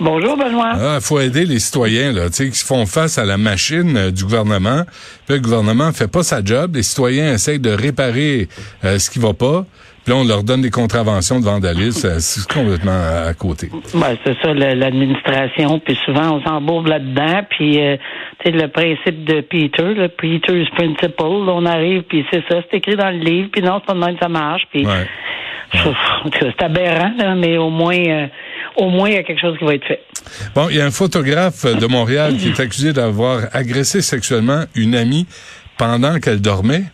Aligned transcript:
Bonjour 0.00 0.36
Benoît. 0.36 0.72
Ah, 0.74 0.98
faut 1.00 1.20
aider 1.20 1.44
les 1.44 1.60
citoyens 1.60 2.12
là, 2.12 2.26
tu 2.28 2.34
sais, 2.34 2.50
qui 2.50 2.64
font 2.64 2.84
face 2.84 3.16
à 3.16 3.24
la 3.24 3.36
machine 3.38 3.96
euh, 3.96 4.10
du 4.10 4.24
gouvernement. 4.24 4.82
Puis 5.26 5.36
le 5.36 5.40
gouvernement 5.40 5.92
fait 5.92 6.10
pas 6.10 6.22
sa 6.24 6.44
job. 6.44 6.74
Les 6.74 6.82
citoyens 6.82 7.32
essayent 7.34 7.60
de 7.60 7.70
réparer 7.70 8.48
euh, 8.84 8.98
ce 8.98 9.08
qui 9.08 9.20
va 9.20 9.32
pas. 9.34 9.64
Puis 10.04 10.12
là, 10.12 10.18
on 10.20 10.24
leur 10.24 10.42
donne 10.42 10.60
des 10.60 10.70
contraventions 10.70 11.38
de 11.40 11.44
vandalisme. 11.44 12.08
Euh, 12.08 12.16
C'est 12.18 12.46
complètement 12.52 12.90
à, 12.92 13.28
à 13.28 13.34
côté. 13.34 13.70
Ben, 13.94 14.16
c'est 14.24 14.36
ça, 14.42 14.52
l'administration, 14.52 15.78
puis 15.78 15.96
souvent 16.04 16.38
on 16.38 16.42
s'embourbe 16.42 16.88
là-dedans, 16.88 17.42
puis 17.48 17.74
tu 17.76 18.50
sais, 18.50 18.50
le 18.50 18.68
principe 18.68 19.24
de 19.24 19.40
Peter, 19.42 19.94
le 19.94 20.08
Peter's 20.08 20.68
Principle, 20.70 21.22
là, 21.46 21.52
on 21.54 21.64
arrive, 21.66 22.02
puis 22.02 22.26
c'est 22.32 22.42
ça, 22.50 22.60
c'est 22.68 22.78
écrit 22.78 22.96
dans 22.96 23.10
le 23.10 23.18
livre, 23.18 23.48
puis 23.52 23.62
non, 23.62 23.78
c'est 23.80 23.86
pas 23.86 23.94
de 23.94 24.00
même 24.04 24.14
que 24.16 24.20
ça 24.22 24.28
marche, 24.28 24.62
puis 24.72 24.84
Ouais. 24.84 25.06
C'est 26.40 26.62
aberrant, 26.62 27.12
là, 27.18 27.34
mais 27.34 27.58
au 27.58 27.70
moins, 27.70 27.96
euh, 27.96 28.26
au 28.76 28.88
moins 28.88 29.08
il 29.08 29.14
y 29.14 29.18
a 29.18 29.22
quelque 29.22 29.40
chose 29.40 29.56
qui 29.58 29.64
va 29.64 29.74
être 29.74 29.86
fait. 29.86 30.00
Bon, 30.54 30.68
il 30.70 30.76
y 30.76 30.80
a 30.80 30.84
un 30.84 30.90
photographe 30.90 31.64
de 31.64 31.86
Montréal 31.86 32.36
qui 32.36 32.48
est 32.48 32.60
accusé 32.60 32.92
d'avoir 32.92 33.42
agressé 33.52 34.00
sexuellement 34.00 34.64
une 34.74 34.94
amie 34.94 35.26
pendant 35.76 36.18
qu'elle 36.18 36.40
dormait. 36.40 36.84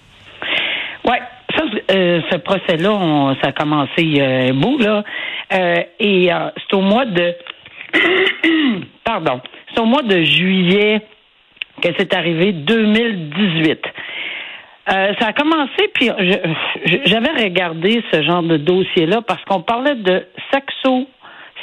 Ouais, 1.04 1.20
ça, 1.56 1.62
euh, 1.92 2.20
ce 2.30 2.36
procès-là, 2.36 3.34
ça 3.42 3.48
a 3.48 3.52
commencé 3.52 4.20
a 4.20 4.50
un 4.50 4.54
bout, 4.54 4.78
là, 4.78 5.04
Euh, 5.52 5.82
et 5.98 6.32
euh, 6.32 6.50
c'est 6.56 6.76
au 6.76 6.80
mois 6.80 7.06
de, 7.06 7.34
pardon, 9.04 9.40
c'est 9.74 9.80
au 9.80 9.84
mois 9.84 10.02
de 10.02 10.22
juillet 10.22 11.00
que 11.82 11.88
c'est 11.98 12.14
arrivé, 12.14 12.52
2018. 12.52 13.80
Euh, 14.92 15.12
ça 15.20 15.28
a 15.28 15.32
commencé, 15.32 15.88
puis 15.94 16.10
j'avais 17.04 17.30
regardé 17.44 18.02
ce 18.12 18.22
genre 18.22 18.42
de 18.42 18.56
dossier-là 18.56 19.22
parce 19.22 19.44
qu'on 19.44 19.62
parlait 19.62 19.94
de 19.94 20.26
sexo, 20.52 21.06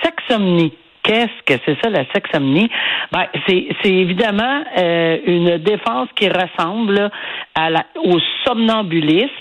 sexomnie. 0.01 0.73
Qu'est-ce 1.07 1.41
que 1.45 1.61
c'est 1.65 1.77
ça, 1.81 1.89
la 1.89 2.03
sexomnie? 2.13 2.69
Ben, 3.13 3.27
c'est, 3.47 3.67
évidemment 3.85 4.61
euh, 4.77 5.17
une 5.25 5.57
défense 5.59 6.09
qui 6.17 6.27
ressemble 6.27 7.09
à 7.55 7.69
la, 7.69 7.85
au 8.03 8.19
somnambulisme 8.45 9.31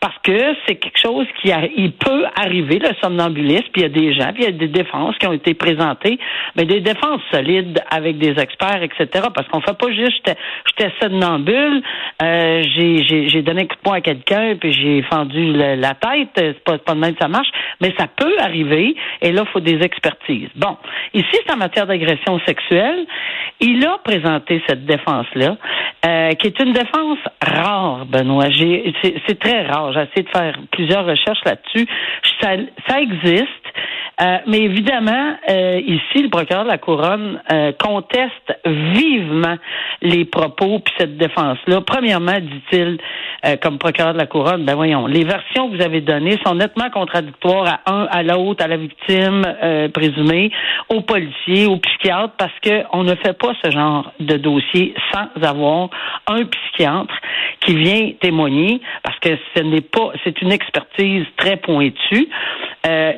parce 0.00 0.16
que 0.22 0.54
c'est 0.66 0.76
quelque 0.76 0.98
chose 0.98 1.26
qui 1.40 1.52
a, 1.52 1.60
il 1.76 1.92
peut 1.92 2.24
arriver, 2.36 2.78
le 2.78 2.88
somnambulisme, 3.02 3.66
puis 3.72 3.82
il 3.82 3.82
y 3.82 3.84
a 3.84 3.88
des 3.88 4.14
gens, 4.14 4.32
puis 4.32 4.44
il 4.44 4.46
y 4.46 4.48
a 4.48 4.52
des 4.52 4.68
défenses 4.68 5.14
qui 5.18 5.26
ont 5.26 5.34
été 5.34 5.52
présentées, 5.52 6.18
mais 6.56 6.64
des 6.64 6.80
défenses 6.80 7.20
solides 7.30 7.78
avec 7.90 8.16
des 8.16 8.40
experts, 8.40 8.82
etc. 8.82 9.26
Parce 9.34 9.46
qu'on 9.48 9.60
fait 9.60 9.76
pas 9.76 9.92
juste 9.92 10.30
j'étais, 10.66 10.90
somnambule, 11.02 11.82
euh, 12.22 12.62
j'ai, 12.74 13.42
donné 13.42 13.62
un 13.62 13.66
coup 13.66 13.76
de 13.76 13.82
poing 13.82 13.96
à 13.96 14.00
quelqu'un, 14.00 14.56
puis 14.58 14.72
j'ai 14.72 15.02
fendu 15.02 15.52
le- 15.52 15.74
la 15.74 15.94
tête, 15.94 16.28
c'est 16.34 16.64
pas, 16.64 16.78
pas 16.78 16.94
de 16.94 17.00
même 17.00 17.12
que 17.14 17.20
ça 17.20 17.28
marche, 17.28 17.48
mais 17.82 17.92
ça 17.98 18.06
peut 18.06 18.36
arriver, 18.40 18.96
et 19.20 19.32
là, 19.32 19.42
il 19.46 19.52
faut 19.52 19.60
des 19.60 19.82
expertises. 19.82 20.48
Bon, 20.56 20.76
ici, 21.14 21.26
c'est 21.32 21.52
en 21.52 21.56
matière 21.56 21.86
d'agression 21.86 22.38
sexuelle. 22.46 23.06
Il 23.60 23.84
a 23.86 23.98
présenté 23.98 24.62
cette 24.66 24.86
défense-là, 24.86 25.56
euh, 26.06 26.30
qui 26.32 26.46
est 26.46 26.60
une 26.60 26.72
défense 26.72 27.18
rare, 27.42 28.06
Benoît. 28.06 28.46
C'est, 29.02 29.38
très 29.38 29.66
rare. 29.66 29.92
J'ai 29.92 30.00
essayé 30.00 30.22
de 30.22 30.28
faire 30.30 30.54
plusieurs 30.72 31.04
recherches 31.04 31.44
là-dessus. 31.44 31.86
Ça 32.40 33.00
existe. 33.00 33.59
Euh, 34.20 34.38
mais 34.46 34.60
évidemment, 34.60 35.34
euh, 35.48 35.80
ici, 35.86 36.22
le 36.22 36.28
procureur 36.28 36.64
de 36.64 36.68
la 36.68 36.78
Couronne 36.78 37.40
euh, 37.50 37.72
conteste 37.78 38.52
vivement 38.66 39.56
les 40.02 40.24
propos 40.24 40.80
puis 40.80 40.94
cette 40.98 41.16
défense-là. 41.16 41.80
Premièrement, 41.80 42.38
dit-il, 42.38 42.98
comme 43.62 43.78
procureur 43.78 44.12
de 44.12 44.18
la 44.18 44.26
Couronne, 44.26 44.64
ben 44.64 44.74
voyons, 44.74 45.06
les 45.06 45.24
versions 45.24 45.70
que 45.70 45.76
vous 45.76 45.82
avez 45.82 46.02
données 46.02 46.38
sont 46.44 46.54
nettement 46.54 46.90
contradictoires 46.90 47.80
à 47.84 47.90
un, 47.90 48.04
à 48.10 48.22
l'autre, 48.22 48.62
à 48.62 48.68
la 48.68 48.76
victime 48.76 49.42
présumée, 49.94 50.50
aux 50.90 51.00
policiers, 51.00 51.66
aux 51.66 51.78
psychiatres, 51.78 52.34
parce 52.36 52.52
que 52.62 52.82
on 52.92 53.02
ne 53.02 53.14
fait 53.14 53.38
pas 53.38 53.52
ce 53.64 53.70
genre 53.70 54.12
de 54.20 54.36
dossier 54.36 54.94
sans 55.12 55.28
avoir 55.42 55.88
un 56.26 56.44
psychiatre 56.44 57.14
qui 57.60 57.76
vient 57.76 58.12
témoigner, 58.20 58.80
parce 59.02 59.18
que 59.20 59.30
ce 59.56 59.62
n'est 59.62 59.80
pas, 59.80 60.12
c'est 60.24 60.40
une 60.42 60.52
expertise 60.52 61.24
très 61.36 61.56
pointue 61.56 62.28
euh, 62.86 63.12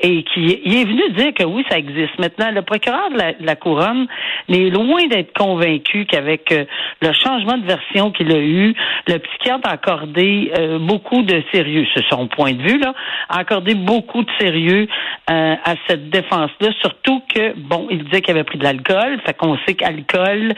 et 0.00 0.22
qui 0.24 0.52
est 0.52 0.84
venu 0.84 1.10
dire 1.10 1.34
que 1.34 1.44
oui, 1.44 1.64
ça 1.70 1.78
existe. 1.78 2.18
Maintenant, 2.18 2.50
le 2.50 2.62
procureur 2.62 3.10
de 3.10 3.44
la, 3.44 3.56
couronne 3.56 4.06
est 4.48 4.70
loin 4.70 5.06
d'être 5.06 5.32
convaincu 5.36 6.06
qu'avec 6.06 6.50
euh, 6.52 6.64
le 7.00 7.12
changement 7.12 7.58
de 7.58 7.66
version 7.66 8.10
qu'il 8.10 8.32
a 8.32 8.38
eu, 8.38 8.74
le 9.08 9.18
psychiatre 9.18 9.68
a 9.68 9.72
accordé 9.72 10.52
euh, 10.58 10.78
beaucoup 10.78 11.22
de 11.22 11.42
sérieux, 11.52 11.86
c'est 11.94 12.04
son 12.10 12.26
point 12.26 12.52
de 12.52 12.62
vue 12.62 12.78
là, 12.78 12.94
a 13.28 13.38
accordé 13.38 13.74
beaucoup 13.74 14.22
de 14.22 14.30
sérieux 14.40 14.88
euh, 15.30 15.54
à 15.64 15.74
cette 15.86 16.10
défense-là, 16.10 16.70
surtout 16.80 17.22
que 17.34 17.54
bon, 17.56 17.86
il 17.90 18.04
disait 18.04 18.20
qu'il 18.22 18.34
avait 18.34 18.44
pris 18.44 18.58
de 18.58 18.64
l'alcool, 18.64 19.20
fait 19.24 19.34
qu'on 19.34 19.56
sait 19.66 19.74
qu'alcool, 19.74 20.52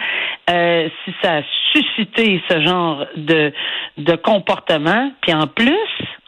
si 0.48 1.14
ça 1.22 1.38
a 1.38 1.42
suscité 1.72 2.42
ce 2.48 2.60
genre 2.60 3.04
de 3.16 3.52
de 3.96 4.16
comportement, 4.16 5.12
puis 5.20 5.32
en 5.32 5.46
plus 5.46 5.78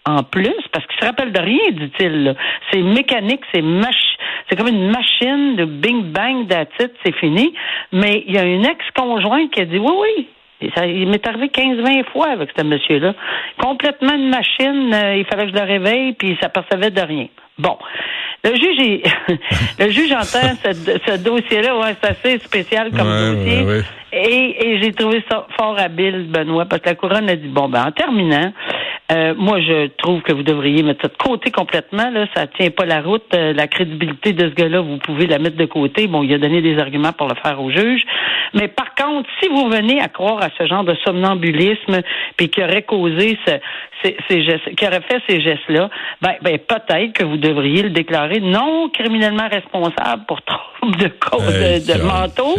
en 0.07 0.23
plus, 0.23 0.55
parce 0.73 0.87
qu'il 0.87 1.01
se 1.01 1.05
rappelle 1.05 1.33
de 1.33 1.41
rien, 1.41 1.59
dit-il. 1.73 2.35
C'est 2.71 2.81
mécanique, 2.83 3.41
c'est 3.53 3.63
mach- 3.63 4.17
c'est 4.49 4.57
comme 4.57 4.69
une 4.69 4.91
machine 4.91 5.57
de 5.57 5.65
bing 5.65 6.05
bang 6.13 6.47
d'attitude, 6.47 6.93
c'est 7.05 7.15
fini. 7.17 7.53
Mais 7.93 8.23
il 8.27 8.35
y 8.35 8.39
a 8.39 8.45
une 8.45 8.65
ex-conjointe 8.65 9.51
qui 9.51 9.61
a 9.61 9.65
dit 9.65 9.79
oui, 9.79 9.93
oui. 10.17 10.29
Et 10.63 10.71
ça, 10.75 10.87
il 10.87 11.07
m'est 11.09 11.27
arrivé 11.27 11.49
15-20 11.49 12.05
fois 12.13 12.29
avec 12.29 12.49
ce 12.57 12.63
monsieur-là. 12.65 13.15
Complètement 13.59 14.15
une 14.15 14.31
machine, 14.31 14.91
euh, 14.95 15.17
il 15.17 15.25
fallait 15.27 15.51
que 15.51 15.57
je 15.57 15.63
le 15.63 15.67
réveille, 15.67 16.13
puis 16.15 16.29
il 16.31 16.39
s'apercevait 16.39 16.91
de 16.91 17.01
rien. 17.03 17.27
Bon. 17.59 17.77
Le 18.45 18.55
juge, 18.55 19.01
le 19.79 19.91
juge 19.91 20.13
entend 20.13 20.55
ce, 20.65 20.73
ce 20.73 21.23
dossier-là, 21.23 21.77
ouais, 21.79 21.95
c'est 22.01 22.11
assez 22.11 22.39
spécial 22.39 22.91
comme 22.91 23.07
Ouais, 23.09 23.35
dossier. 23.35 23.63
ouais, 23.65 23.73
ouais. 23.79 23.83
Et, 24.13 24.67
et 24.69 24.83
j'ai 24.83 24.93
trouvé 24.93 25.23
ça 25.31 25.47
fort 25.59 25.77
habile, 25.79 26.29
Benoît, 26.31 26.65
parce 26.65 26.81
que 26.81 26.89
la 26.91 26.95
couronne 26.95 27.29
a 27.29 27.37
dit 27.37 27.49
bon 27.49 27.69
ben 27.69 27.85
en 27.89 27.91
terminant, 27.93 28.53
euh, 29.13 29.35
moi 29.37 29.61
je 29.61 29.87
trouve 29.99 30.23
que 30.23 30.33
vous 30.33 30.43
devriez 30.43 30.83
mettre 30.83 31.03
ça 31.03 31.09
de 31.09 31.17
côté 31.17 31.51
complètement. 31.51 32.11
Là, 32.11 32.27
ça 32.35 32.47
tient 32.47 32.71
pas 32.71 32.85
la 32.85 33.01
route. 33.01 33.23
Euh, 33.35 33.53
la 33.53 33.69
crédibilité 33.69 34.33
de 34.33 34.49
ce 34.49 34.55
gars-là, 34.55 34.81
vous 34.81 34.99
pouvez 34.99 35.27
la 35.27 35.39
mettre 35.39 35.57
de 35.57 35.65
côté. 35.65 36.07
Bon, 36.07 36.23
il 36.23 36.35
a 36.35 36.39
donné 36.39 36.61
des 36.61 36.79
arguments 36.79 37.13
pour 37.13 37.29
le 37.29 37.35
faire 37.43 37.61
au 37.63 37.71
juge. 37.71 38.03
Mais 38.55 38.69
par 38.69 38.95
contre, 38.95 39.29
si 39.41 39.49
vous 39.49 39.69
venez 39.69 40.01
à 40.01 40.09
croire 40.09 40.43
à 40.43 40.49
ce 40.59 40.67
genre 40.67 40.85
de 40.85 40.95
somnambulisme, 41.05 42.01
puis 42.37 42.49
qui 42.49 42.63
aurait 42.63 42.83
causé 42.83 43.39
ce, 43.47 43.53
ces, 44.03 44.17
ces 44.29 44.43
gestes, 44.43 44.75
qui 44.75 44.87
aurait 44.87 45.03
fait 45.03 45.23
ces 45.29 45.41
gestes-là, 45.41 45.89
ben, 46.21 46.35
ben 46.43 46.59
peut-être 46.59 47.13
que 47.13 47.25
vous 47.25 47.37
devriez 47.37 47.83
le 47.83 47.91
déclarer 47.91 48.41
non 48.41 48.89
criminellement 48.89 49.49
responsable 49.49 50.25
pour 50.27 50.43
trouble 50.43 50.97
de 50.97 51.09
cause 51.09 51.47
Hey, 51.57 51.81
de, 51.81 52.03
manteau. 52.03 52.57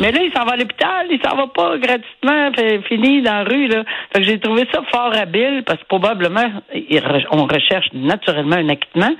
Mais 0.00 0.12
là, 0.12 0.20
il 0.22 0.32
s'en 0.32 0.44
va 0.44 0.52
à 0.52 0.56
l'hôpital, 0.56 1.06
il 1.10 1.20
s'en 1.22 1.36
va 1.36 1.46
pas 1.46 1.78
gratuitement, 1.78 2.52
fait, 2.54 2.82
fini 2.88 3.22
dans 3.22 3.38
la 3.38 3.44
rue. 3.44 3.68
Là. 3.68 3.84
Fait 4.12 4.20
que 4.20 4.26
j'ai 4.26 4.38
trouvé 4.38 4.66
ça 4.72 4.82
fort 4.90 5.12
habile 5.14 5.62
parce 5.66 5.81
que 5.82 5.86
probablement, 5.88 6.50
on 7.30 7.44
recherche 7.44 7.86
naturellement 7.92 8.56
un 8.56 8.68
acquittement, 8.68 9.14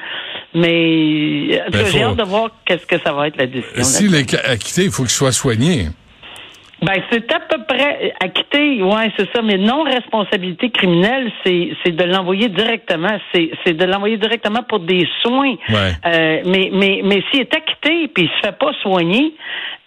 mais 0.55 1.63
Ben, 1.71 1.87
j'ai 1.87 2.03
hâte 2.03 2.17
de 2.17 2.23
voir 2.23 2.51
qu'est-ce 2.65 2.87
que 2.87 2.99
ça 2.99 3.13
va 3.13 3.29
être 3.29 3.37
la 3.37 3.47
décision. 3.47 3.83
S'il 3.83 4.15
est 4.15 4.35
acquitté, 4.35 4.85
il 4.85 4.91
faut 4.91 5.03
qu'il 5.03 5.11
soit 5.11 5.33
soigné. 5.33 5.89
Ben, 6.83 6.95
c'est 7.13 7.33
à 7.33 7.39
peu 7.41 7.63
près 7.69 8.13
acquitté, 8.21 8.83
ouais, 8.83 9.13
c'est 9.17 9.29
ça, 9.33 9.41
mais 9.43 9.57
non 9.57 9.85
responsabilité 9.85 10.71
criminelle, 10.71 11.31
c'est 11.45 11.71
c'est 11.85 11.95
de 11.95 12.05
l'envoyer 12.05 12.49
directement, 12.49 13.19
c'est 13.33 13.51
c'est 13.65 13.75
de 13.75 13.85
l'envoyer 13.85 14.17
directement 14.17 14.63
pour 14.69 14.81
des 14.81 15.07
soins. 15.23 15.55
Ouais. 15.69 15.93
Euh, 16.07 16.41
mais 16.45 16.71
mais 16.73 17.01
mais 17.05 17.23
s'il 17.31 17.41
est 17.43 17.55
acquitté 17.55 18.09
puis 18.13 18.25
il 18.25 18.29
se 18.31 18.47
fait 18.49 18.59
pas 18.59 18.73
soigner, 18.83 19.33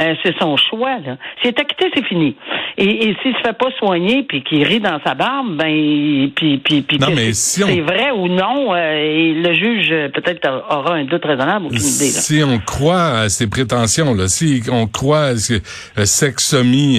euh, 0.01 0.13
c'est 0.23 0.37
son 0.39 0.55
choix 0.55 0.97
là. 1.05 1.17
S'il 1.41 1.49
est 1.49 1.59
acquitté, 1.59 1.91
c'est 1.95 2.05
fini. 2.05 2.35
Et, 2.77 3.09
et 3.09 3.17
s'il 3.21 3.33
se 3.35 3.41
fait 3.45 3.57
pas 3.57 3.71
soigner 3.77 4.23
puis 4.23 4.41
qu'il 4.43 4.63
rit 4.63 4.79
dans 4.79 4.99
sa 5.05 5.15
barbe, 5.15 5.55
ben 5.57 6.29
puis 6.33 6.57
puis 6.63 6.81
puis 6.81 6.97
c'est 6.99 7.33
si 7.33 7.63
on- 7.63 7.67
c'est 7.67 7.81
vrai 7.81 8.11
ou 8.11 8.27
non, 8.29 8.73
euh, 8.73 8.93
et 8.97 9.33
le 9.33 9.53
juge 9.53 9.89
euh, 9.91 10.07
peut-être 10.09 10.47
aura 10.69 10.93
un 10.95 11.03
doute 11.03 11.25
raisonnable, 11.25 11.65
aucune 11.65 11.77
idée 11.79 12.05
là. 12.13 12.21
Si 12.21 12.41
on 12.41 12.57
croit 12.59 13.19
à 13.19 13.29
ces 13.29 13.49
prétentions, 13.49 14.13
là, 14.13 14.29
si 14.29 14.61
on 14.71 14.87
croit 14.87 15.25
à 15.25 15.35
ce 15.35 15.55
que 15.55 16.41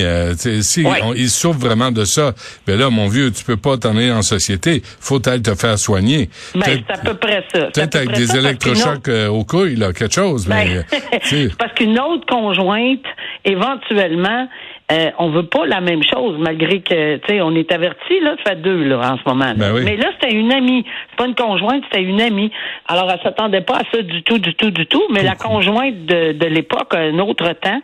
euh, 0.03 0.35
euh, 0.47 0.61
si 0.62 0.85
Ouais. 0.85 1.00
on- 1.03 1.15
il 1.15 1.31
souffre 1.31 1.59
vraiment 1.59 1.91
de 1.91 2.05
ça, 2.05 2.35
ben 2.67 2.79
là, 2.79 2.91
mon 2.91 3.09
vieux, 3.09 3.31
tu 3.33 3.44
peux 3.44 3.56
pas 3.56 3.77
t'en 3.77 3.97
aller 3.97 4.11
en 4.12 4.23
société. 4.23 4.83
Faut 5.00 5.27
aller 5.29 5.43
te 5.43 5.55
faire 5.55 5.79
soigner. 5.79 6.29
Ben, 6.55 6.62
c'est 6.65 6.93
à 6.93 6.99
peu 6.99 7.15
près 7.15 7.44
ça. 7.55 7.67
Peut-être 7.73 7.91
peu 7.93 7.99
avec 7.99 8.12
des 8.12 8.27
ça, 8.27 8.33
qu'une 8.35 8.38
autre- 8.41 8.49
électrochocs 8.49 9.09
euh, 9.09 9.29
aux 9.29 9.44
couilles, 9.44 9.77
là, 9.77 9.93
quelque 9.93 10.15
chose. 10.15 10.47
mais, 10.49 10.85
Ben, 10.91 11.00
euh, 11.33 11.49
parce 11.59 11.73
qu'une 11.75 11.99
autre 11.99 12.27
conjointe, 12.27 13.00
éventuellement, 13.44 14.49
euh, 14.93 15.11
on 15.19 15.31
veut 15.31 15.47
pas 15.47 15.67
la 15.67 15.81
même 15.81 16.03
chose, 16.05 16.37
malgré 16.38 16.81
que, 16.81 17.17
tu 17.17 17.27
sais, 17.27 17.41
on 17.41 17.55
est 17.56 17.73
averti, 17.73 18.21
là, 18.21 18.37
ça 18.44 18.53
fait 18.53 18.62
deux, 18.62 18.85
là, 18.85 18.99
en 18.99 19.19
ce 19.19 19.23
moment. 19.27 19.53
Ben 19.56 19.73
oui. 19.75 19.83
Mais 19.85 19.97
là, 19.97 20.11
c'était 20.21 20.35
une 20.35 20.53
amie. 20.53 20.85
C'est 21.11 21.17
pas 21.17 21.27
une 21.27 21.35
conjointe, 21.35 21.83
c'était 21.91 22.05
une 22.05 22.21
amie. 22.21 22.53
Alors, 22.87 23.11
elle 23.11 23.21
s'attendait 23.21 23.62
pas 23.62 23.79
à 23.79 23.83
ça 23.93 24.00
du 24.03 24.23
tout, 24.23 24.38
du 24.38 24.55
tout, 24.55 24.71
du 24.71 24.87
tout, 24.87 25.03
mais 25.11 25.25
la 25.25 25.35
conjointe 25.35 26.06
de, 26.06 26.33
de 26.33 26.47
l'époque, 26.47 26.94
un 26.94 27.19
autre 27.19 27.53
temps. 27.55 27.81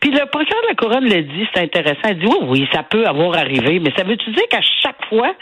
Puis 0.00 0.10
le 0.10 0.26
procureur 0.26 0.62
de 0.62 0.68
la 0.68 0.74
Couronne 0.74 1.08
l'a 1.08 1.22
dit, 1.22 1.46
c'est 1.54 1.62
intéressant. 1.62 2.08
Il 2.08 2.18
dit, 2.18 2.26
oui, 2.26 2.46
oui, 2.48 2.68
ça 2.72 2.82
peut 2.82 3.06
avoir 3.06 3.36
arrivé, 3.36 3.78
mais 3.78 3.92
ça 3.96 4.02
veut-tu 4.02 4.30
dire 4.30 4.48
qu'à 4.50 4.62
chaque 4.82 5.04
fois, 5.08 5.32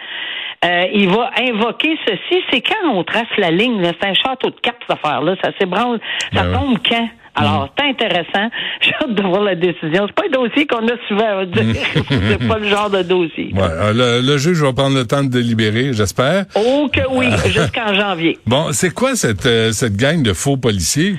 euh, 0.64 0.86
il 0.92 1.08
va 1.08 1.30
invoquer 1.48 1.96
ceci? 2.06 2.42
C'est 2.50 2.60
quand 2.60 2.90
on 2.92 3.04
trace 3.04 3.28
la 3.38 3.50
ligne, 3.50 3.80
là? 3.80 3.92
C'est 4.00 4.08
un 4.08 4.14
château 4.14 4.50
de 4.50 4.60
cartes, 4.60 4.82
cette 4.86 4.98
affaire-là. 4.98 5.36
Ça 5.42 5.52
s'ébranle. 5.58 6.00
Ça 6.34 6.42
Ben 6.42 6.52
tombe 6.52 6.78
quand? 6.86 7.08
Alors, 7.38 7.68
c'est 7.78 7.84
intéressant. 7.84 8.50
J'ai 8.80 8.92
hâte 9.02 9.14
de 9.14 9.22
voir 9.22 9.42
la 9.42 9.54
décision. 9.54 10.06
C'est 10.06 10.14
pas 10.14 10.24
un 10.26 10.42
dossier 10.42 10.66
qu'on 10.66 10.86
a 10.86 10.96
souvent, 11.08 11.36
va 11.36 11.46
dire. 11.46 11.74
c'est 12.08 12.48
pas 12.48 12.58
le 12.58 12.68
genre 12.68 12.90
de 12.90 13.02
dossier. 13.02 13.52
Ouais, 13.54 13.62
euh, 13.62 13.92
le, 14.20 14.26
le 14.26 14.38
juge 14.38 14.62
va 14.62 14.72
prendre 14.72 14.96
le 14.96 15.06
temps 15.06 15.22
de 15.22 15.28
délibérer, 15.28 15.92
j'espère. 15.92 16.44
Oh 16.54 16.88
que 16.92 17.00
oui, 17.10 17.26
jusqu'en 17.46 17.94
janvier. 17.94 18.38
Bon, 18.46 18.72
c'est 18.72 18.92
quoi 18.92 19.14
cette, 19.16 19.46
euh, 19.46 19.72
cette 19.72 19.96
gang 19.96 20.22
de 20.22 20.32
faux 20.32 20.56
policiers? 20.56 21.16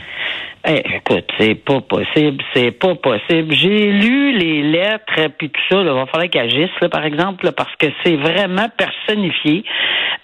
Eh, 0.67 0.83
écoute, 0.97 1.25
c'est 1.39 1.55
pas 1.55 1.79
possible, 1.79 2.43
c'est 2.53 2.71
pas 2.71 2.93
possible. 2.95 3.53
J'ai 3.53 3.91
lu 3.93 4.37
les 4.37 4.61
lettres 4.61 5.29
puis 5.37 5.49
tout 5.49 5.61
ça. 5.69 5.79
Il 5.79 5.85
va 5.87 6.05
falloir 6.07 6.29
qu'ils 6.29 6.41
agissent, 6.41 6.79
là, 6.81 6.89
par 6.89 7.05
exemple, 7.05 7.45
là, 7.45 7.53
parce 7.53 7.73
que 7.77 7.87
c'est 8.03 8.17
vraiment 8.17 8.67
personnifié. 8.77 9.63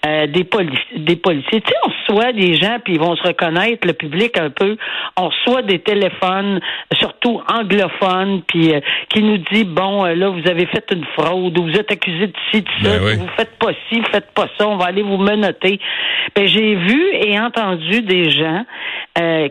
Euh, 0.06 0.26
des, 0.26 0.44
poli- 0.44 0.78
des 0.94 1.16
policiers. 1.16 1.62
Tu 1.62 1.68
sais, 1.70 1.74
on 1.84 1.88
reçoit 1.88 2.32
des 2.32 2.54
gens, 2.54 2.76
puis 2.84 2.92
ils 2.94 3.00
vont 3.00 3.16
se 3.16 3.22
reconnaître, 3.26 3.86
le 3.86 3.94
public 3.94 4.38
un 4.38 4.50
peu. 4.50 4.76
On 5.16 5.28
reçoit 5.30 5.62
des 5.62 5.78
téléphones, 5.80 6.60
surtout 6.92 7.40
anglophones, 7.52 8.42
puis 8.46 8.72
euh, 8.74 8.80
qui 9.08 9.22
nous 9.22 9.38
dit, 9.38 9.64
bon, 9.64 10.04
euh, 10.04 10.14
là, 10.14 10.28
vous 10.28 10.48
avez 10.48 10.66
fait 10.66 10.84
une 10.92 11.04
fraude, 11.18 11.58
ou 11.58 11.62
vous 11.64 11.76
êtes 11.76 11.90
accusé 11.90 12.26
de 12.28 12.32
ci, 12.52 12.62
de 12.62 12.68
ça, 12.82 12.98
Ben 12.98 13.04
oui. 13.04 13.16
vous 13.16 13.28
faites 13.36 13.58
pas 13.58 13.72
ci, 13.88 13.98
vous 13.98 14.06
faites 14.12 14.30
pas 14.32 14.46
ça, 14.58 14.68
on 14.68 14.76
va 14.76 14.84
aller 14.86 15.02
vous 15.02 15.16
menotter. 15.16 15.80
Ben, 16.36 16.46
j'ai 16.46 16.74
vu 16.76 17.02
et 17.14 17.40
entendu 17.40 18.02
des 18.02 18.30
gens 18.30 18.64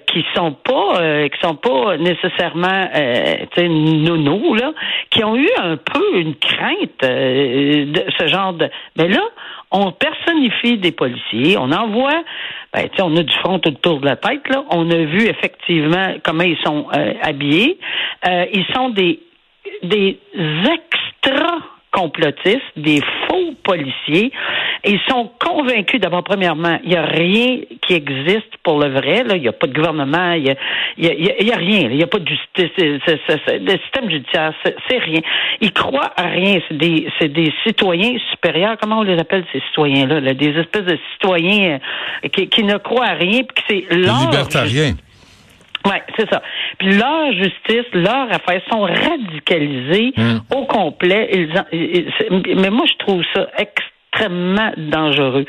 qui 0.08 0.24
sont 0.36 0.52
pas 0.52 0.75
euh, 0.76 1.28
qui 1.28 1.40
sont 1.42 1.56
pas 1.56 1.98
nécessairement 1.98 2.90
euh, 2.96 3.68
nono 3.68 4.56
là 4.56 4.74
qui 5.10 5.24
ont 5.24 5.36
eu 5.36 5.50
un 5.58 5.78
peu 5.78 6.18
une 6.20 6.36
crainte 6.36 7.04
euh, 7.04 7.86
de 7.86 8.04
ce 8.18 8.28
genre 8.28 8.54
de 8.54 8.70
mais 8.98 9.08
là 9.08 9.22
on 9.72 9.92
personnifie 9.92 10.78
des 10.78 10.92
policiers 10.92 11.58
on 11.58 11.72
envoie 11.72 12.24
ben, 12.74 12.90
on 13.00 13.16
a 13.16 13.24
du 13.24 13.34
front 13.38 13.60
tout 13.60 13.70
autour 13.70 14.02
de 14.02 14.06
la 14.06 14.18
tête 14.18 14.50
là. 14.50 14.66
On 14.70 14.90
a 14.92 14.98
vu 14.98 15.28
effectivement 15.28 16.16
comment 16.24 16.44
ils 16.44 16.58
sont 16.66 16.88
euh, 16.94 17.14
habillés. 17.22 17.80
Ils 18.26 18.66
sont 18.74 18.90
des 18.90 19.20
des 19.84 20.20
extra 21.24 21.60
complotistes, 21.96 22.62
des 22.76 23.00
faux 23.28 23.54
policiers. 23.64 24.32
Ils 24.84 25.00
sont 25.08 25.32
convaincus, 25.40 26.00
d'abord, 26.00 26.24
premièrement, 26.24 26.78
il 26.84 26.90
n'y 26.90 26.96
a 26.98 27.06
rien 27.06 27.60
qui 27.82 27.94
existe 27.94 28.58
pour 28.64 28.80
le 28.80 28.90
vrai. 28.90 29.24
Là. 29.24 29.36
Il 29.36 29.42
n'y 29.42 29.48
a 29.48 29.54
pas 29.54 29.68
de 29.68 29.74
gouvernement, 29.74 30.34
il 30.34 30.44
n'y 30.44 30.50
a, 30.52 30.56
y 31.14 31.30
a- 31.30 31.42
y 31.42 31.54
rien. 31.54 31.90
Il 31.90 31.96
n'y 31.98 32.04
a 32.04 32.08
pas 32.08 32.20
de 32.20 32.28
justice. 32.28 32.72
Le 32.78 33.78
système 33.84 34.10
judiciaire, 34.10 34.54
c'est 34.90 34.98
rien. 34.98 35.22
Ils 35.62 35.72
croient 35.72 36.12
à 36.18 36.28
rien. 36.28 36.60
C'est 36.70 36.78
des, 36.78 37.54
citoyens 37.66 38.18
supérieurs. 38.32 38.76
Comment 38.80 39.00
on 39.00 39.04
les 39.04 39.18
appelle, 39.18 39.46
ces 39.54 39.62
citoyens-là? 39.70 40.20
là? 40.20 40.34
Des 40.34 40.50
espèces 40.60 40.86
de 40.86 41.00
citoyens 41.14 41.80
euh, 42.24 42.28
qui, 42.30 42.50
qui 42.50 42.64
ne 42.64 42.78
croient 42.78 43.06
à 43.08 43.14
rien, 43.14 43.42
puis 43.44 43.56
que 43.56 43.62
c'est 43.70 43.96
leur 43.96 44.20
libertariens. 44.20 44.94
Oui, 45.86 45.96
c'est 46.18 46.30
ça. 46.30 46.42
Puis 46.80 46.98
leur 46.98 47.32
justice, 47.34 47.86
leur 47.94 48.28
affaire 48.32 48.62
sont 48.72 48.82
radicalisées 48.82 50.14
Hmm. 50.18 50.40
au 50.56 50.66
complet. 50.66 51.30
Ils 51.72 52.06
mais 52.56 52.70
moi, 52.70 52.86
je 52.92 52.98
trouve 53.06 53.24
ça 53.34 53.48
extrêmement 53.58 54.72
dangereux. 54.78 55.46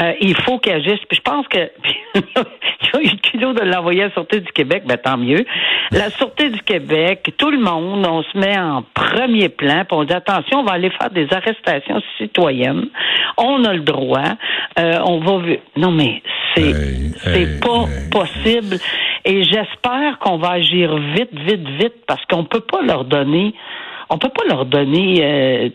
Euh, 0.00 0.12
il 0.20 0.34
faut 0.36 0.58
qu'ils 0.58 0.72
agissent. 0.72 1.04
Puis 1.08 1.18
je 1.18 1.20
pense 1.22 1.46
que 1.48 1.58
ils 2.14 2.96
ont 2.96 3.00
eu 3.00 3.10
le 3.10 3.16
culot 3.30 3.52
de 3.52 3.62
l'envoyer 3.62 4.02
à 4.02 4.06
la 4.06 4.12
Sûreté 4.12 4.40
du 4.40 4.52
Québec, 4.52 4.82
ben 4.86 4.96
tant 4.96 5.16
mieux. 5.16 5.44
La 5.92 6.10
Sûreté 6.10 6.50
du 6.50 6.60
Québec, 6.62 7.32
tout 7.38 7.50
le 7.50 7.58
monde, 7.58 8.06
on 8.06 8.22
se 8.22 8.36
met 8.38 8.58
en 8.58 8.84
premier 8.94 9.48
plan, 9.48 9.84
puis 9.84 9.96
on 9.98 10.04
dit 10.04 10.12
attention, 10.12 10.60
on 10.60 10.64
va 10.64 10.72
aller 10.72 10.90
faire 10.90 11.10
des 11.10 11.26
arrestations 11.32 12.00
citoyennes. 12.18 12.88
On 13.36 13.64
a 13.64 13.72
le 13.72 13.80
droit. 13.80 14.34
Euh, 14.78 14.98
on 15.06 15.18
va. 15.20 15.42
Non, 15.76 15.90
mais 15.90 16.22
c'est 16.54 16.62
Hey, 16.62 17.12
c'est 17.18 17.40
hey, 17.40 17.60
pas 17.60 17.84
hey. 17.88 18.10
possible. 18.10 18.76
Et 19.24 19.42
j'espère 19.44 20.18
qu'on 20.18 20.36
va 20.36 20.50
agir 20.52 20.96
vite, 20.96 21.32
vite, 21.32 21.68
vite, 21.80 22.06
parce 22.06 22.24
qu'on 22.26 22.44
peut 22.44 22.60
pas 22.60 22.82
leur 22.82 23.04
donner. 23.04 23.54
On 24.10 24.18
peut 24.18 24.28
pas 24.28 24.44
leur 24.48 24.66
donner, 24.66 25.18
euh, 25.22 25.68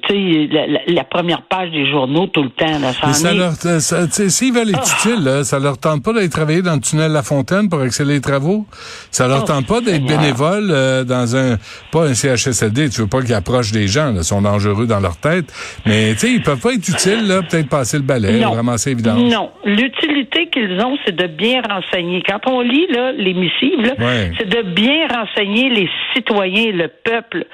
la, 0.51 0.67
la- 0.67 0.79
la 0.87 1.03
première 1.03 1.41
page 1.43 1.71
des 1.71 1.89
journaux 1.89 2.27
tout 2.27 2.43
le 2.43 2.49
temps. 2.49 2.79
Là. 2.79 2.91
Mais 3.05 3.13
ça 3.13 3.31
est- 3.31 3.35
leur, 3.35 3.53
ça- 3.53 4.07
s'ils 4.09 4.53
veulent 4.53 4.69
être 4.69 4.95
utiles, 4.99 5.23
là, 5.23 5.43
ça 5.43 5.59
leur 5.59 5.77
tente 5.77 6.03
pas 6.03 6.13
d'aller 6.13 6.29
travailler 6.29 6.61
dans 6.61 6.75
le 6.75 6.81
tunnel 6.81 7.11
La 7.11 7.23
Fontaine 7.23 7.69
pour 7.69 7.81
accélérer 7.81 8.15
les 8.15 8.21
travaux. 8.21 8.65
Ça 9.11 9.27
leur 9.27 9.43
Oh, 9.43 9.47
tente 9.47 9.67
pas 9.67 9.81
d'être 9.81 10.05
bénévole 10.05 10.69
euh, 10.71 11.03
dans 11.03 11.35
un, 11.35 11.57
pas 11.91 12.05
un 12.07 12.13
CHSLD. 12.13 12.89
Tu 12.89 13.01
veux 13.01 13.07
pas 13.07 13.21
qu'ils 13.21 13.33
approchent 13.33 13.71
des 13.71 13.87
gens, 13.87 14.11
là, 14.11 14.19
ils 14.19 14.23
sont 14.23 14.41
dangereux 14.41 14.85
dans 14.87 14.99
leur 14.99 15.17
tête. 15.17 15.45
Mais, 15.85 16.13
tu 16.13 16.19
sais, 16.19 16.31
ils 16.33 16.41
peuvent 16.41 16.59
pas 16.59 16.73
être 16.73 16.87
utiles, 16.87 17.27
là, 17.27 17.41
peut-être 17.41 17.69
passer 17.69 17.97
le 17.97 18.03
balai, 18.03 18.39
Non. 18.39 18.51
ramasser 18.51 18.93
vidanges. 18.93 19.31
Non. 19.31 19.49
L'utilité 19.65 20.49
qu'ils 20.49 20.79
ont, 20.81 20.97
c'est 21.05 21.15
de 21.15 21.27
bien 21.27 21.61
renseigner. 21.61 22.21
Quand 22.27 22.39
on 22.47 22.61
lit 22.61 22.87
là, 22.91 23.11
les 23.13 23.33
missives, 23.33 23.93
Ouais. 23.99 24.31
c'est 24.37 24.47
de 24.49 24.61
bien 24.73 25.07
renseigner 25.07 25.69
les 25.69 25.89
citoyens, 26.15 26.71
le 26.71 26.87
peuple, 27.03 27.45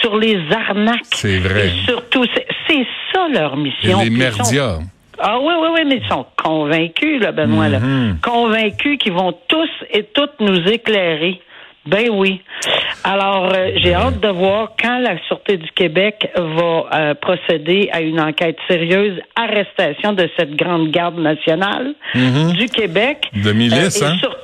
sur 0.00 0.16
les 0.16 0.38
arnaques. 0.52 0.98
C'est 1.12 1.38
vrai. 1.38 1.68
Et 1.68 1.86
surtout, 1.86 2.24
c'est 2.68 2.86
ça 3.12 3.26
leur 3.32 3.54
Et 3.54 3.56
mission. 3.56 4.00
les 4.00 4.06
ils 4.06 4.12
sont- 4.12 4.18
merdias. 4.38 4.78
Ah 5.20 5.38
oui, 5.40 5.52
oui, 5.60 5.68
oui, 5.74 5.80
mais 5.86 5.96
ils 6.02 6.08
sont 6.08 6.24
convaincus, 6.40 7.20
là, 7.20 7.32
Benoît, 7.32 7.68
là. 7.68 7.80
Mhm. 7.80 8.18
Convaincus 8.22 8.98
qu'ils 8.98 9.12
vont 9.12 9.34
tous 9.48 9.68
et 9.92 10.04
toutes 10.04 10.38
nous 10.40 10.60
éclairer. 10.68 11.40
Ben 11.86 12.10
oui. 12.12 12.42
Alors, 13.02 13.50
euh, 13.54 13.70
j'ai 13.76 13.94
hâte 13.94 14.20
de 14.20 14.28
voir 14.28 14.72
quand 14.80 14.98
la 14.98 15.16
Sûreté 15.26 15.56
du 15.56 15.70
Québec 15.72 16.30
va 16.36 16.84
euh, 16.92 17.14
procéder 17.14 17.88
à 17.92 18.00
une 18.02 18.20
enquête 18.20 18.58
sérieuse, 18.68 19.18
arrestation 19.34 20.12
de 20.12 20.28
cette 20.36 20.54
grande 20.54 20.90
garde 20.90 21.18
nationale 21.18 21.94
du 22.14 22.66
Québec. 22.66 23.28
Mhm. 23.32 23.42
De 23.42 23.52
milice, 23.52 24.02
Euh, 24.02 24.06
et 24.06 24.08
hein? 24.10 24.16
surtout- 24.20 24.36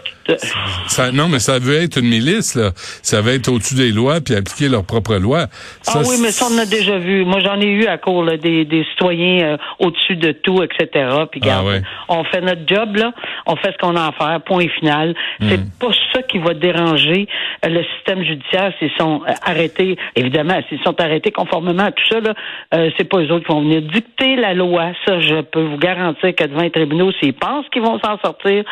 Ça, 0.87 1.13
non, 1.13 1.29
mais 1.29 1.39
ça 1.39 1.59
veut 1.59 1.77
être 1.77 1.99
une 1.99 2.09
milice, 2.09 2.55
là. 2.55 2.71
Ça 3.03 3.21
veut 3.21 3.35
être 3.35 3.49
au-dessus 3.49 3.75
des 3.75 3.93
lois 3.93 4.21
puis 4.21 4.35
appliquer 4.35 4.69
leurs 4.69 4.85
propres 4.85 5.17
lois. 5.17 5.47
Ça, 5.83 6.01
ah 6.01 6.09
oui, 6.09 6.17
mais 6.21 6.31
ça, 6.31 6.47
on 6.51 6.59
a 6.59 6.67
déjà 6.67 6.99
vu. 6.99 7.25
Moi, 7.25 7.41
j'en 7.41 7.61
ai 7.61 7.67
eu 7.67 7.87
à 7.87 7.99
court 7.99 8.25
là, 8.25 8.37
des, 8.37 8.65
des 8.65 8.85
citoyens 8.91 9.45
euh, 9.45 9.57
au-dessus 9.79 10.17
de 10.17 10.33
tout, 10.33 10.63
etc. 10.63 10.89
Puis, 11.31 11.41
Ah 11.45 11.61
regarde, 11.61 11.67
ouais. 11.67 11.83
on 12.09 12.25
fait 12.25 12.41
notre 12.41 12.67
job, 12.67 12.97
là. 12.97 13.13
On 13.47 13.57
fait 13.57 13.73
ce 13.73 13.79
qu'on 13.79 13.97
a 13.97 14.09
à 14.09 14.13
faire, 14.13 14.41
point 14.43 14.69
final. 14.69 15.15
Hmm. 15.41 15.49
C'est 15.49 15.79
pas 15.79 15.93
ça 16.13 16.23
qui 16.23 16.39
va 16.39 16.55
déranger 16.55 17.29
euh, 17.65 17.69
le 17.69 17.85
système 17.95 18.23
judiciaire 18.23 18.73
s'ils 18.79 18.93
sont 18.99 19.23
euh, 19.29 19.33
arrêtés. 19.45 19.97
Évidemment, 20.17 20.61
s'ils 20.69 20.81
sont 20.83 20.99
arrêtés 21.01 21.31
conformément 21.31 21.85
à 21.85 21.93
tout 21.93 22.05
ça, 22.11 22.21
là, 22.21 22.35
euh, 22.75 22.91
c'est 22.97 23.05
pas 23.05 23.19
eux 23.19 23.31
autres 23.33 23.47
qui 23.47 23.53
vont 23.53 23.63
venir 23.63 23.83
dicter 23.83 24.37
la 24.37 24.55
loi. 24.55 24.93
Ça, 25.07 25.21
je 25.21 25.43
peux 25.43 25.63
vous 25.63 25.79
garantir 25.79 26.35
que 26.35 26.45
devant 26.45 26.63
les 26.63 26.71
tribunaux, 26.71 27.13
s'ils 27.21 27.35
pensent 27.35 27.69
qu'ils 27.73 27.83
vont 27.83 27.99
s'en 28.01 28.19
sortir 28.19 28.65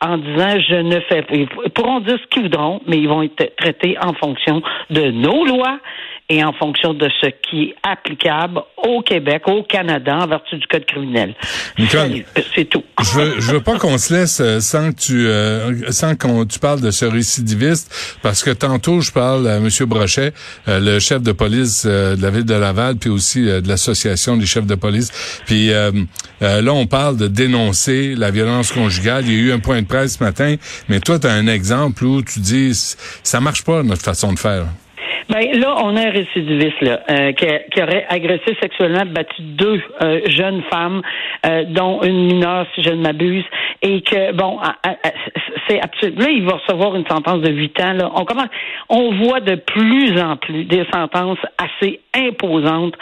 en 0.00 0.18
disant 0.18 0.58
je 0.68 0.76
ne 0.76 0.95
Ils 1.32 1.48
pourront 1.74 2.00
dire 2.00 2.18
ce 2.22 2.26
qu'ils 2.28 2.44
voudront, 2.44 2.80
mais 2.86 2.98
ils 2.98 3.08
vont 3.08 3.22
être 3.22 3.56
traités 3.56 3.96
en 4.00 4.14
fonction 4.14 4.62
de 4.90 5.10
nos 5.10 5.44
lois 5.44 5.78
et 6.28 6.42
en 6.42 6.52
fonction 6.52 6.92
de 6.92 7.08
ce 7.20 7.26
qui 7.48 7.62
est 7.62 7.74
applicable 7.84 8.60
au 8.76 9.00
Québec, 9.02 9.42
au 9.46 9.62
Canada, 9.62 10.18
en 10.22 10.26
vertu 10.26 10.56
du 10.56 10.66
code 10.66 10.84
criminel. 10.84 11.34
Euh, 12.36 12.42
C'est 12.54 12.64
tout. 12.64 12.82
Je 13.00 13.18
veux, 13.18 13.40
je 13.40 13.52
veux 13.52 13.60
pas 13.60 13.78
qu'on 13.78 13.96
se 13.96 14.12
laisse 14.12 14.40
euh, 14.40 14.58
sans 14.60 14.90
que 14.92 14.96
tu 14.98 15.26
euh, 15.28 15.90
sans 15.92 16.16
qu'on 16.16 16.44
tu 16.44 16.58
parles 16.58 16.80
de 16.80 16.90
ce 16.90 17.04
récidiviste 17.04 18.18
parce 18.22 18.42
que 18.42 18.50
tantôt 18.50 19.00
je 19.00 19.12
parle 19.12 19.46
à 19.48 19.60
monsieur 19.60 19.86
Brochet, 19.86 20.32
euh, 20.66 20.80
le 20.80 20.98
chef 20.98 21.22
de 21.22 21.30
police 21.30 21.84
euh, 21.86 22.16
de 22.16 22.22
la 22.22 22.30
ville 22.30 22.44
de 22.44 22.54
Laval 22.54 22.96
puis 22.96 23.10
aussi 23.10 23.42
de 23.44 23.68
l'association 23.68 24.36
des 24.36 24.46
chefs 24.46 24.66
de 24.66 24.74
police. 24.74 25.42
Puis 25.46 25.70
là 25.70 26.72
on 26.72 26.86
parle 26.86 27.16
de 27.16 27.28
dénoncer 27.28 28.14
la 28.16 28.30
violence 28.30 28.72
conjugale, 28.72 29.24
il 29.26 29.32
y 29.32 29.36
a 29.36 29.40
eu 29.40 29.52
un 29.52 29.60
point 29.60 29.80
de 29.80 29.86
presse 29.86 30.18
ce 30.18 30.24
matin, 30.24 30.56
mais 30.88 31.00
toi 31.00 31.18
tu 31.18 31.26
as 31.26 31.32
un 31.32 31.46
exemple 31.46 32.04
où 32.04 32.22
tu 32.22 32.40
dis 32.40 32.74
ça 33.22 33.40
marche 33.40 33.64
pas 33.64 33.82
notre 33.82 34.02
façon 34.02 34.32
de 34.32 34.38
faire. 34.38 34.66
Ben 35.28 35.58
là, 35.58 35.74
on 35.82 35.96
a 35.96 36.02
un 36.02 36.10
récidiviste 36.10 36.80
là, 36.82 37.00
euh, 37.10 37.32
qui, 37.32 37.82
aurait 37.82 38.06
agressé 38.08 38.56
sexuellement, 38.62 39.04
battu 39.06 39.42
deux 39.42 39.82
euh, 40.02 40.20
jeunes 40.26 40.62
femmes, 40.70 41.02
euh, 41.44 41.64
dont 41.64 42.02
une 42.02 42.26
mineure, 42.26 42.66
si 42.74 42.82
je 42.82 42.90
ne 42.90 43.02
m'abuse, 43.02 43.44
et 43.82 44.02
que 44.02 44.32
bon, 44.32 44.60
c'est 45.68 45.80
absolument. 45.80 46.20
Là, 46.20 46.30
il 46.30 46.44
va 46.44 46.52
recevoir 46.54 46.94
une 46.94 47.06
sentence 47.06 47.40
de 47.40 47.50
huit 47.50 47.78
ans. 47.80 47.92
Là, 47.92 48.10
on 48.14 48.24
commence, 48.24 48.48
on 48.88 49.12
voit 49.14 49.40
de 49.40 49.56
plus 49.56 50.20
en 50.20 50.36
plus 50.36 50.64
des 50.64 50.86
sentences 50.92 51.38
assez 51.58 52.00
imposantes 52.16 52.94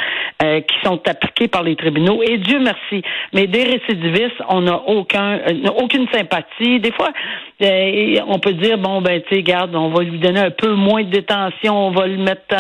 euh, 0.42 0.60
qui 0.60 0.74
sont 0.84 1.00
appliquées 1.06 1.48
par 1.48 1.62
les 1.62 1.76
tribunaux. 1.76 2.22
Et 2.22 2.38
Dieu 2.38 2.58
merci, 2.58 3.02
mais 3.32 3.46
des 3.46 3.64
récidivistes, 3.64 4.42
on 4.48 4.62
n'a 4.62 4.76
aucun, 4.86 5.38
euh, 5.38 5.68
aucune 5.76 6.06
sympathie. 6.12 6.80
Des 6.80 6.92
fois, 6.92 7.10
euh, 7.62 8.16
on 8.26 8.38
peut 8.38 8.52
dire 8.54 8.78
bon 8.78 9.00
ben 9.00 9.22
tu 9.22 9.36
sais, 9.36 9.42
garde, 9.42 9.74
on 9.74 9.90
va 9.90 10.02
lui 10.02 10.18
donner 10.18 10.40
un 10.40 10.50
peu 10.50 10.74
moins 10.74 11.02
de 11.04 11.10
détention, 11.10 11.86
on 11.86 11.90
va 11.92 12.06
le 12.06 12.16
mettre 12.16 12.54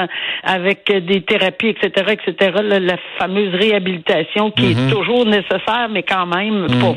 avec 0.44 0.90
des 0.90 1.22
thérapies, 1.22 1.68
etc., 1.68 2.12
etc., 2.12 2.52
la 2.62 2.96
fameuse 3.18 3.54
réhabilitation 3.54 4.50
qui 4.50 4.72
est 4.72 4.80
mhm. 4.80 4.90
toujours 4.90 5.26
nécessaire, 5.26 5.88
mais 5.90 6.02
quand 6.02 6.26
même, 6.26 6.62
mhm. 6.62 6.80
faut, 6.80 6.96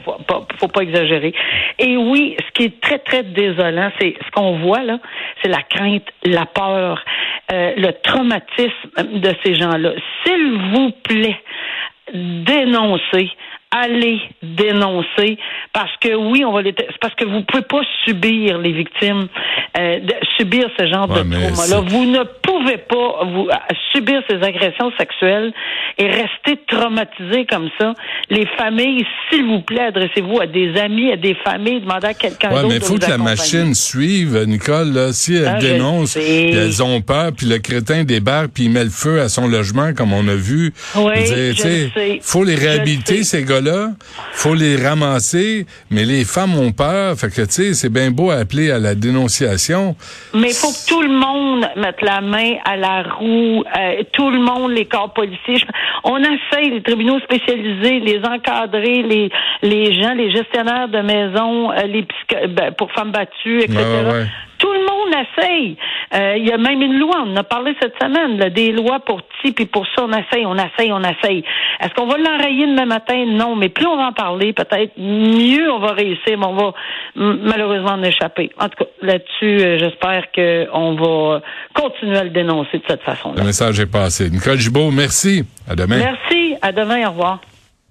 faut, 0.59 0.67
pas 0.67 0.81
exagérer. 0.81 1.33
Et 1.79 1.97
oui, 1.97 2.35
ce 2.39 2.51
qui 2.53 2.63
est 2.65 2.81
très, 2.81 2.99
très 2.99 3.23
désolant, 3.23 3.91
c'est 3.99 4.15
ce 4.23 4.31
qu'on 4.31 4.59
voit 4.59 4.83
là, 4.83 4.99
c'est 5.41 5.49
la 5.49 5.63
crainte, 5.63 6.05
la 6.23 6.45
peur, 6.45 7.03
euh, 7.51 7.73
le 7.77 7.91
traumatisme 8.03 9.19
de 9.19 9.33
ces 9.43 9.55
gens-là. 9.55 9.91
S'il 10.23 10.51
vous 10.73 10.91
plaît, 11.03 11.41
dénoncez 12.13 13.31
allez 13.71 14.19
dénoncer 14.41 15.38
parce 15.74 15.91
que 16.01 16.15
oui, 16.15 16.43
on 16.45 16.53
va 16.53 16.62
les 16.62 16.74
parce 17.01 17.13
que 17.15 17.25
vous 17.25 17.41
pouvez 17.41 17.63
pas 17.63 17.81
subir 18.05 18.57
les 18.57 18.71
victimes 18.71 19.27
euh, 19.77 20.00
de, 20.00 20.13
subir 20.38 20.69
ce 20.79 20.88
genre 20.88 21.07
de 21.07 21.19
trauma 21.19 21.67
là. 21.69 21.81
Vous 21.81 22.05
ne 22.05 22.24
pouvez 22.41 22.77
pas 22.77 23.25
vous 23.25 23.47
subir 23.93 24.21
ces 24.29 24.38
agressions 24.38 24.91
sexuelles 24.97 25.53
et 25.97 26.07
rester 26.07 26.59
traumatisé 26.67 27.45
comme 27.45 27.69
ça. 27.79 27.93
Les 28.29 28.45
familles, 28.57 29.05
s'il 29.29 29.45
vous 29.45 29.62
plaît, 29.62 29.88
adressez-vous 29.88 30.39
à 30.39 30.47
des 30.47 30.75
amis, 30.77 31.12
à 31.12 31.17
des 31.17 31.36
familles, 31.36 31.81
demandez 31.81 32.07
à 32.07 32.13
quelqu'un 32.13 32.50
ouais, 32.50 32.62
d'autre. 32.62 32.67
mais 32.69 32.75
il 32.75 32.81
faut 32.81 32.97
que 32.97 33.09
la 33.09 33.17
machine 33.17 33.74
suive, 33.74 34.43
Nicole. 34.47 34.93
Là, 34.93 35.12
si 35.12 35.36
elle 35.36 35.47
ah, 35.47 35.59
dénonce, 35.59 36.15
elles 36.15 36.81
ont 36.81 37.01
peur, 37.01 37.31
puis 37.36 37.47
le 37.47 37.59
crétin 37.59 38.03
débarque, 38.03 38.51
puis 38.53 38.65
il 38.65 38.71
met 38.71 38.83
le 38.83 38.89
feu 38.89 39.21
à 39.21 39.29
son 39.29 39.47
logement, 39.47 39.93
comme 39.93 40.13
on 40.13 40.27
a 40.27 40.36
vu. 40.36 40.74
Oui, 40.95 41.25
je 41.25 41.53
sais. 41.53 42.19
Faut 42.21 42.43
les 42.43 42.55
réhabiliter 42.55 43.24
ces 43.24 43.43
gars-là. 43.43 43.66
Faut 44.33 44.53
les 44.55 44.75
ramasser, 44.75 45.65
mais 45.91 46.05
les 46.05 46.24
femmes 46.24 46.57
ont 46.57 46.71
peur. 46.71 47.17
Fait 47.17 47.29
que 47.29 47.41
tu 47.41 47.51
sais, 47.51 47.74
c'est 47.74 47.91
bien 47.91 48.12
beau 48.12 48.31
à 48.31 48.36
appeler 48.36 48.71
à 48.71 48.79
la 48.79 48.95
dénonciation. 48.95 49.95
Mais 50.33 50.50
il 50.50 50.53
faut 50.53 50.71
que 50.71 50.88
tout 50.88 51.01
le 51.01 51.09
monde 51.09 51.67
mette 51.75 52.01
la 52.01 52.21
main 52.21 52.53
à 52.65 52.75
la 52.75 53.03
roue. 53.03 53.63
Euh, 53.77 54.03
tout 54.13 54.29
le 54.29 54.39
monde, 54.39 54.71
les 54.71 54.86
corps 54.86 55.13
policiers 55.13 55.57
on 56.03 56.17
essaye, 56.17 56.69
les 56.71 56.81
tribunaux 56.81 57.19
spécialisés, 57.19 58.00
les 58.00 58.19
encadrer, 58.24 59.03
les, 59.03 59.29
les 59.62 60.01
gens, 60.01 60.13
les 60.13 60.31
gestionnaires 60.31 60.88
de 60.88 61.01
maisons, 61.01 61.71
euh, 61.71 61.83
les 61.83 62.05
ben, 62.50 62.71
pour 62.71 62.91
femmes 62.93 63.12
battues, 63.12 63.62
etc. 63.62 64.27
Tout 64.57 64.71
le 64.71 64.79
monde 64.79 65.25
essaye. 65.25 65.77
Euh, 66.13 66.35
il 66.37 66.47
y 66.47 66.51
a 66.51 66.57
même 66.57 66.81
une 66.81 66.97
loi, 66.97 67.23
on 67.25 67.33
en 67.33 67.35
a 67.35 67.43
parlé 67.43 67.75
cette 67.81 67.95
semaine, 68.01 68.37
là, 68.37 68.49
des 68.49 68.71
lois 68.71 68.99
pour 68.99 69.21
ci, 69.41 69.51
puis 69.51 69.65
pour 69.65 69.85
ça, 69.95 70.03
on 70.03 70.11
essaye, 70.11 70.45
on 70.45 70.55
essaye, 70.55 70.91
on 70.91 71.01
essaye. 71.01 71.43
Est-ce 71.79 71.93
qu'on 71.93 72.07
va 72.07 72.17
l'enrayer 72.17 72.65
demain 72.65 72.85
matin? 72.85 73.25
Non, 73.27 73.55
mais 73.55 73.69
plus 73.69 73.85
on 73.85 73.97
va 73.97 74.07
en 74.07 74.13
parler, 74.13 74.53
peut-être 74.53 74.93
mieux 74.97 75.71
on 75.71 75.79
va 75.79 75.93
réussir, 75.93 76.37
mais 76.37 76.45
on 76.45 76.55
va 76.55 76.73
malheureusement 77.15 77.91
en 77.91 78.03
échapper. 78.03 78.51
En 78.59 78.69
tout 78.69 78.83
cas, 78.83 78.89
là-dessus, 79.01 79.61
euh, 79.61 79.77
j'espère 79.79 80.31
qu'on 80.33 80.95
va 80.95 81.41
continuer 81.73 82.17
à 82.17 82.23
le 82.23 82.29
dénoncer 82.29 82.77
de 82.77 82.83
cette 82.87 83.01
façon-là. 83.01 83.35
Le 83.37 83.43
message 83.43 83.79
est 83.79 83.91
passé. 83.91 84.29
Nicole 84.29 84.57
Gibault, 84.57 84.91
merci. 84.91 85.43
À 85.69 85.75
demain. 85.75 85.97
Merci. 85.97 86.55
À 86.61 86.71
demain. 86.71 87.07
Au 87.07 87.11
revoir. 87.11 87.39